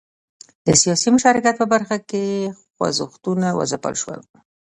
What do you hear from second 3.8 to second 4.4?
شول.